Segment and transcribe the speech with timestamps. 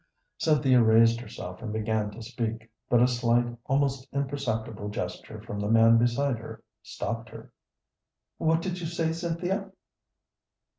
[0.39, 5.69] Cynthia raised herself and began to speak, but a slight, almost imperceptible gesture from the
[5.69, 7.53] man beside her stopped her.
[8.39, 9.69] "What did you say, Cynthia?"